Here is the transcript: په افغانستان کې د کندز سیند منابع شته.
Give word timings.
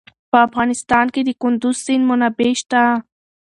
په 0.31 0.37
افغانستان 0.47 1.05
کې 1.13 1.21
د 1.23 1.29
کندز 1.41 1.75
سیند 1.85 2.05
منابع 2.09 2.51
شته. 2.59 2.81